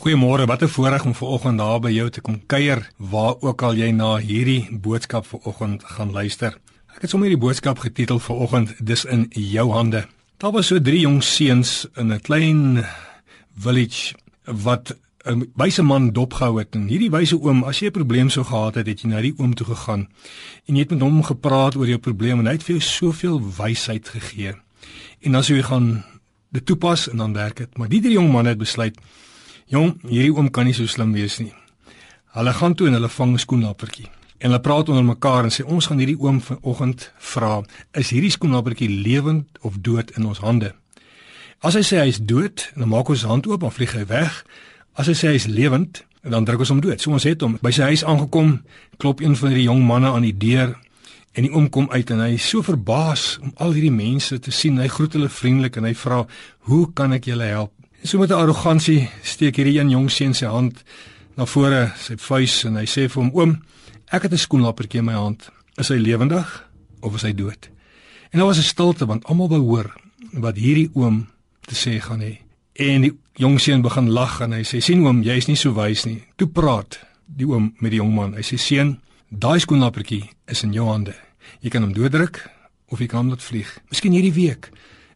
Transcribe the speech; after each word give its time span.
Goeiemôre, 0.00 0.46
wat 0.46 0.62
'n 0.62 0.68
voorreg 0.68 1.04
om 1.04 1.14
vanoggend 1.14 1.58
daar 1.58 1.80
by 1.80 1.90
jou 1.90 2.10
te 2.10 2.20
kom 2.20 2.46
kuier, 2.46 2.90
waar 2.96 3.34
ook 3.40 3.62
al 3.62 3.74
jy 3.74 3.90
na 3.90 4.16
hierdie 4.16 4.68
boodskap 4.72 5.26
vanoggend 5.26 5.84
gaan 5.84 6.10
luister. 6.10 6.58
Ek 6.94 7.00
het 7.00 7.10
sommer 7.10 7.28
hierdie 7.28 7.46
boodskap 7.46 7.78
getitel 7.78 8.18
vanoggend, 8.18 8.86
dis 8.86 9.04
in 9.04 9.26
jou 9.28 9.70
hande. 9.70 10.06
Daar 10.36 10.52
was 10.52 10.66
so 10.66 10.80
drie 10.80 11.00
jong 11.00 11.22
seuns 11.22 11.86
in 11.96 12.12
'n 12.12 12.20
klein 12.20 12.84
village 13.56 14.14
wat 14.44 14.96
'n 15.24 15.52
wyse 15.54 15.82
man 15.82 16.12
dopgehou 16.12 16.58
het 16.58 16.74
en 16.74 16.88
hierdie 16.88 17.10
wyse 17.10 17.40
oom, 17.40 17.62
as 17.62 17.78
jy 17.78 17.86
'n 17.86 17.92
probleem 17.92 18.30
sou 18.30 18.44
gehad 18.44 18.74
het, 18.74 18.86
het 18.86 19.00
jy 19.00 19.08
na 19.08 19.20
die 19.20 19.34
oom 19.36 19.54
toe 19.54 19.66
gegaan 19.66 20.08
en 20.66 20.74
jy 20.74 20.80
het 20.80 20.90
met 20.90 21.00
hom 21.00 21.22
gepraat 21.22 21.76
oor 21.76 21.86
jou 21.86 21.98
probleem 21.98 22.38
en 22.38 22.46
hy 22.46 22.52
het 22.52 22.62
vir 22.62 22.76
jou 22.76 22.80
soveel 22.80 23.52
wysheid 23.56 24.08
gegee. 24.08 24.54
En 25.20 25.32
dan 25.32 25.44
sou 25.44 25.56
jy 25.56 25.62
gaan 25.62 26.04
dit 26.52 26.66
toepas 26.66 27.08
en 27.08 27.16
dan 27.16 27.32
werk 27.32 27.56
dit. 27.56 27.76
Maar 27.76 27.88
die 27.88 28.00
drie 28.00 28.12
jong 28.14 28.32
manne 28.32 28.48
het 28.48 28.58
besluit 28.58 28.96
Jong, 29.70 30.00
hierdie 30.02 30.32
oom 30.34 30.48
kan 30.50 30.66
nie 30.66 30.74
so 30.74 30.82
slim 30.90 31.12
wees 31.14 31.36
nie. 31.38 31.52
Hulle 32.34 32.50
gaan 32.58 32.72
toe 32.74 32.88
en 32.88 32.96
hulle 32.98 33.08
vang 33.08 33.34
'n 33.34 33.38
skoenlappertjie. 33.38 34.08
En 34.42 34.50
hulle 34.50 34.60
praat 34.60 34.88
onder 34.88 35.04
mekaar 35.04 35.44
en 35.44 35.50
sê 35.50 35.62
ons 35.64 35.86
gaan 35.86 35.98
hierdie 35.98 36.18
oom 36.18 36.40
vanoggend 36.40 37.12
vra, 37.18 37.62
is 37.94 38.10
hierdie 38.10 38.30
skoenlappertjie 38.30 38.88
lewend 38.88 39.46
of 39.60 39.78
dood 39.80 40.10
in 40.16 40.26
ons 40.26 40.38
hande? 40.38 40.74
As 41.60 41.74
hy 41.74 41.80
sê 41.80 42.00
hy 42.00 42.08
is 42.08 42.18
dood, 42.18 42.72
dan 42.74 42.88
maak 42.88 43.08
ons 43.08 43.22
hand 43.22 43.46
oop 43.46 43.62
en 43.62 43.70
vlieg 43.70 43.92
hy 43.92 44.06
weg. 44.06 44.44
As 44.94 45.06
hy 45.06 45.12
sê 45.12 45.28
hy 45.28 45.34
is 45.34 45.46
lewend, 45.46 46.04
dan 46.22 46.44
druk 46.44 46.58
ons 46.58 46.68
hom 46.68 46.80
dood. 46.80 47.00
So 47.00 47.12
ons 47.12 47.24
het 47.24 47.40
hom 47.40 47.58
by 47.62 47.70
sy 47.70 47.82
huis 47.82 48.04
aangekom, 48.04 48.62
klop 48.98 49.20
een 49.20 49.36
van 49.36 49.50
die 49.54 49.62
jong 49.62 49.86
manne 49.86 50.08
aan 50.08 50.22
die 50.22 50.36
deur 50.36 50.74
en 51.34 51.42
die 51.42 51.52
oom 51.52 51.68
kom 51.70 51.86
uit 51.90 52.10
en 52.10 52.18
hy 52.18 52.34
is 52.34 52.48
so 52.48 52.62
verbaas 52.62 53.38
om 53.42 53.52
al 53.56 53.72
hierdie 53.72 53.94
mense 53.94 54.38
te 54.38 54.50
sien. 54.50 54.78
Hy 54.78 54.88
groet 54.88 55.12
hulle 55.12 55.28
vriendelik 55.28 55.76
en 55.76 55.84
hy 55.84 55.94
vra, 55.94 56.26
"Hoe 56.58 56.92
kan 56.92 57.12
ek 57.12 57.24
julle 57.24 57.44
help?" 57.44 57.79
So 58.02 58.18
met 58.18 58.30
'n 58.30 58.32
arrogansie 58.32 59.08
steek 59.22 59.56
hierdie 59.56 59.78
een 59.78 59.90
jong 59.90 60.10
seun 60.10 60.34
sy 60.34 60.46
hand 60.46 60.82
na 61.36 61.46
vore, 61.46 61.92
sy 61.96 62.16
vuis 62.16 62.64
en 62.64 62.76
hy 62.76 62.84
sê 62.84 63.08
vir 63.08 63.22
hom: 63.22 63.30
"Oom, 63.34 63.62
ek 64.06 64.22
het 64.22 64.32
'n 64.32 64.38
skoenlappertjie 64.38 64.98
in 64.98 65.04
my 65.04 65.12
hand. 65.12 65.50
Is 65.76 65.88
hy 65.88 65.96
lewendig 65.96 66.70
of 67.00 67.14
is 67.14 67.22
hy 67.22 67.34
dood?" 67.34 67.68
En 68.30 68.38
daar 68.38 68.46
was 68.46 68.58
'n 68.58 68.62
stilte 68.62 69.06
want 69.06 69.24
almal 69.24 69.48
wou 69.48 69.60
hoor 69.60 69.94
wat 70.32 70.56
hierdie 70.56 70.90
oom 70.94 71.28
te 71.60 71.74
sê 71.74 72.00
gaan 72.00 72.20
hê. 72.20 72.38
En 72.72 73.02
die 73.02 73.18
jong 73.34 73.60
seun 73.60 73.82
begin 73.82 74.10
lag 74.10 74.40
en 74.40 74.52
hy 74.52 74.62
sê: 74.62 74.80
"Sien 74.80 75.06
oom, 75.06 75.22
jy 75.22 75.36
is 75.36 75.46
nie 75.46 75.56
so 75.56 75.74
wys 75.74 76.04
nie." 76.04 76.22
Toe 76.36 76.48
praat 76.48 76.98
die 77.26 77.46
oom 77.46 77.74
met 77.78 77.90
die 77.90 77.98
jong 78.00 78.14
man. 78.14 78.34
Hy 78.34 78.42
sê: 78.42 78.56
"Seun, 78.56 79.00
daai 79.28 79.58
skoenlappertjie 79.58 80.30
is 80.46 80.62
in 80.62 80.72
jou 80.72 80.88
hande. 80.88 81.14
Jy 81.60 81.68
kan 81.70 81.82
hom 81.82 81.92
dooddruk 81.92 82.50
of 82.88 82.98
jy 82.98 83.06
kan 83.06 83.18
hom 83.18 83.28
laat 83.28 83.42
vlieg. 83.42 83.78
Miskien 83.88 84.12
hierdie 84.12 84.34
week 84.34 84.70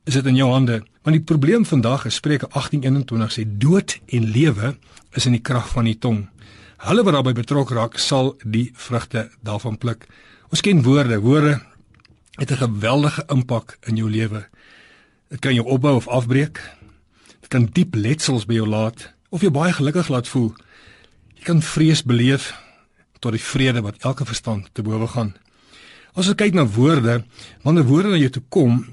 is 0.05 0.15
dit 0.15 0.27
in 0.27 0.37
jou 0.37 0.51
hande." 0.51 0.83
Want 1.03 1.17
die 1.17 1.25
probleem 1.25 1.65
vandag 1.65 2.05
is 2.05 2.15
Spreuke 2.15 2.49
18:21 2.49 3.33
sê 3.33 3.45
dood 3.47 3.99
en 4.07 4.31
lewe 4.31 4.77
is 5.13 5.27
in 5.27 5.33
die 5.33 5.41
krag 5.41 5.69
van 5.69 5.85
die 5.85 5.99
tong. 5.99 6.29
Hulle 6.85 7.03
wat 7.03 7.13
daarbey 7.13 7.33
betrokke 7.33 7.75
raak, 7.75 7.99
sal 7.99 8.35
die 8.45 8.71
vrugte 8.75 9.31
daarvan 9.43 9.79
pluk. 9.79 10.07
Ons 10.51 10.61
ken 10.61 10.83
woorde. 10.83 11.21
Woorde 11.21 11.61
het 12.37 12.51
'n 12.51 12.57
geweldige 12.57 13.25
impak 13.27 13.79
in 13.81 13.97
jou 13.97 14.11
lewe. 14.11 14.49
Dit 15.29 15.41
kan 15.41 15.55
jou 15.55 15.67
opbou 15.67 15.97
of 15.97 16.09
afbreek. 16.09 16.61
Dit 17.41 17.49
kan 17.49 17.69
diep 17.73 17.95
letsels 17.95 18.47
by 18.47 18.55
jou 18.55 18.67
laat 18.69 19.13
of 19.29 19.41
jou 19.41 19.51
baie 19.51 19.73
gelukkig 19.73 20.09
laat 20.09 20.29
voel. 20.29 20.55
Jy 21.35 21.43
kan 21.43 21.63
vrees 21.63 22.03
beleef 22.03 22.55
tot 23.19 23.33
die 23.33 23.43
vrede 23.43 23.81
wat 23.81 23.97
elke 23.99 24.25
verstand 24.25 24.69
te 24.73 24.83
bowe 24.83 25.07
gaan. 25.07 25.35
As 26.15 26.27
ons 26.27 26.35
kyk 26.35 26.55
na 26.55 26.67
woorde, 26.67 27.25
wanneer 27.63 27.85
woorde 27.85 28.09
na 28.09 28.17
jou 28.17 28.31
toe 28.31 28.43
kom, 28.49 28.85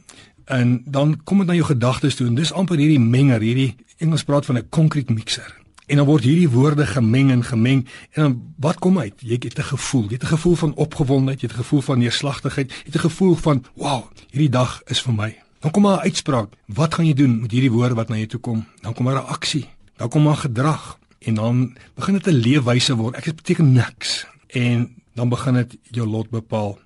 en 0.45 0.81
dan 0.86 1.23
kom 1.23 1.38
dit 1.38 1.47
na 1.47 1.53
jou 1.53 1.66
gedagtes 1.66 2.16
toe 2.16 2.28
en 2.28 2.36
dis 2.36 2.53
amper 2.53 2.78
hierdie 2.78 3.00
menger, 3.00 3.42
hierdie 3.42 3.75
Engels 3.97 4.23
praat 4.23 4.45
van 4.45 4.58
'n 4.58 4.70
concrete 4.70 5.14
mixer. 5.14 5.59
En 5.88 5.97
dan 5.97 6.06
word 6.06 6.23
hierdie 6.23 6.50
woorde 6.50 6.86
gemeng 6.86 7.31
en 7.31 7.44
gemeng 7.44 7.88
en 8.11 8.22
dan 8.22 8.53
wat 8.58 8.80
kom 8.80 9.00
uit? 9.00 9.14
Jy 9.19 9.38
het 9.39 9.59
'n 9.59 9.64
gevoel, 9.75 10.03
jy 10.03 10.14
het 10.14 10.23
'n 10.23 10.36
gevoel 10.36 10.56
van 10.56 10.73
opgewondenheid, 10.75 11.42
jy 11.42 11.47
het 11.47 11.56
'n 11.58 11.64
gevoel 11.64 11.81
van 11.81 11.97
neerslagtigheid, 12.00 12.69
jy 12.72 12.86
het 12.86 12.95
'n 12.95 13.08
gevoel 13.09 13.36
van 13.36 13.66
wow, 13.75 14.03
hierdie 14.30 14.50
dag 14.50 14.81
is 14.85 15.01
vir 15.01 15.13
my. 15.13 15.38
Dan 15.59 15.72
kom 15.72 15.81
maar 15.81 15.97
'n 15.97 16.07
uitspraak. 16.09 16.50
Wat 16.66 16.94
gaan 16.94 17.06
jy 17.06 17.13
doen 17.13 17.41
met 17.41 17.51
hierdie 17.51 17.72
woorde 17.72 17.96
wat 17.96 18.09
na 18.09 18.16
jou 18.16 18.28
toe 18.28 18.40
kom? 18.40 18.66
Dan 18.81 18.94
kom 18.94 19.06
maar 19.06 19.16
'n 19.16 19.28
aksie. 19.28 19.69
Dan 19.96 20.09
kom 20.09 20.24
maar 20.24 20.38
gedrag 20.38 21.00
en 21.19 21.34
dan 21.34 21.78
begin 21.96 22.13
dit 22.13 22.28
'n 22.28 22.41
leefwyse 22.41 22.96
word. 22.96 23.16
Ek 23.16 23.35
beteken 23.35 23.72
niks 23.72 24.25
en 24.47 24.96
dan 25.13 25.30
begin 25.30 25.53
dit 25.53 25.78
jou 25.91 26.07
lot 26.07 26.30
bepaal. 26.30 26.80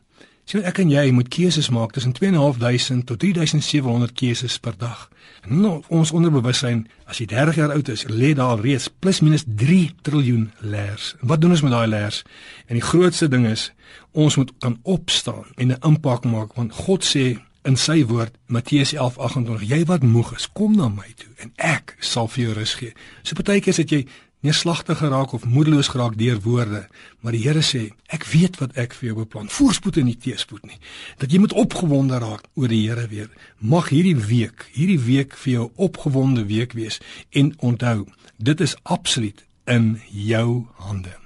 Sien 0.46 0.62
ek 0.62 0.78
en 0.84 0.92
jy 0.94 1.08
moet 1.10 1.30
keuses 1.34 1.72
maak 1.74 1.96
tussen 1.96 2.14
2.500 2.14 3.02
tot 3.10 3.24
3.700 3.24 4.12
keuses 4.14 4.60
per 4.62 4.76
dag. 4.78 5.08
En 5.50 5.66
ons 5.90 6.12
onderbewussyn, 6.14 6.84
as 7.10 7.18
jy 7.18 7.26
30 7.32 7.58
jaar 7.58 7.74
oud 7.74 7.90
is, 7.90 8.04
lê 8.10 8.36
daar 8.38 8.62
reeds 8.62 8.86
plus 9.02 9.24
minus 9.26 9.48
3 9.50 9.80
triljoen 10.06 10.52
leers. 10.62 11.16
Wat 11.26 11.42
doen 11.42 11.56
ons 11.58 11.66
met 11.66 11.74
daai 11.74 11.90
leers? 11.90 12.22
En 12.70 12.78
die 12.78 12.86
grootste 12.86 13.30
ding 13.30 13.48
is, 13.50 13.72
ons 14.14 14.38
moet 14.38 14.54
kan 14.62 14.78
opstaan 14.84 15.50
en 15.58 15.74
'n 15.74 15.82
impak 15.82 16.30
maak 16.30 16.54
want 16.54 16.74
God 16.86 17.02
sê 17.02 17.42
in 17.66 17.76
sy 17.76 18.04
woord 18.06 18.36
Matteus 18.46 18.94
11:28 18.94 19.66
jy 19.66 19.82
wat 19.90 20.04
moeg 20.04 20.36
is 20.36 20.48
kom 20.54 20.76
na 20.76 20.90
my 20.90 21.10
toe 21.18 21.34
en 21.44 21.52
ek 21.58 21.96
sal 22.00 22.28
vir 22.28 22.44
jou 22.44 22.54
rus 22.54 22.74
gee. 22.74 22.94
So 23.24 23.36
partykeer 23.36 23.74
sit 23.74 23.90
jy 23.90 24.06
neerslagtig 24.46 25.00
geraak 25.02 25.34
of 25.34 25.46
moedeloos 25.50 25.90
geraak 25.94 26.18
deur 26.20 26.40
woorde, 26.46 26.86
maar 27.22 27.36
die 27.36 27.44
Here 27.46 27.64
sê, 27.66 27.88
ek 28.14 28.28
weet 28.30 28.60
wat 28.62 28.78
ek 28.80 28.94
vir 28.98 29.10
jou 29.10 29.18
beplan. 29.24 29.50
Voorspoed 29.52 29.98
en 30.02 30.08
nie 30.10 30.18
teëspoed 30.22 30.70
nie. 30.70 30.80
Dat 31.22 31.34
jy 31.34 31.42
moet 31.42 31.58
opgewonde 31.66 32.22
raak 32.22 32.46
oor 32.54 32.72
die 32.72 32.84
Here 32.86 33.08
weer. 33.12 33.30
Mag 33.60 33.90
hierdie 33.94 34.18
week, 34.30 34.70
hierdie 34.78 35.02
week 35.02 35.36
vir 35.44 35.54
jou 35.56 35.68
opgewonde 35.90 36.46
week 36.52 36.78
wees 36.78 37.02
en 37.34 37.54
onthou, 37.60 38.06
dit 38.38 38.62
is 38.62 38.78
absoluut 38.84 39.46
in 39.66 39.96
jou 40.12 40.66
hande. 40.86 41.25